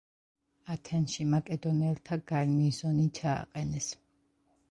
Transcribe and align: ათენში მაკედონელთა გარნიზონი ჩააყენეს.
ათენში 0.75 1.25
მაკედონელთა 1.33 2.17
გარნიზონი 2.31 3.05
ჩააყენეს. 3.21 3.93